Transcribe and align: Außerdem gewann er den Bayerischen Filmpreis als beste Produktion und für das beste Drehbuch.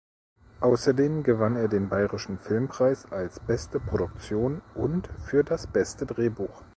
Außerdem 0.61 1.21
gewann 1.21 1.55
er 1.55 1.67
den 1.67 1.87
Bayerischen 1.87 2.39
Filmpreis 2.39 3.11
als 3.11 3.39
beste 3.39 3.79
Produktion 3.79 4.63
und 4.73 5.07
für 5.27 5.43
das 5.43 5.67
beste 5.67 6.07
Drehbuch. 6.07 6.63